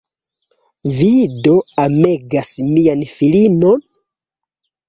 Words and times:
Vi 0.99 1.09
do 1.49 1.53
amegas 1.83 2.51
mian 2.73 3.07
filinon? 3.15 3.81